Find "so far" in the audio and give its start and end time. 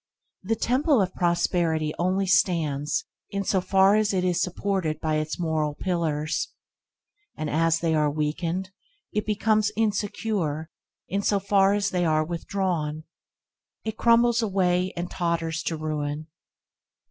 3.43-3.95, 11.21-11.75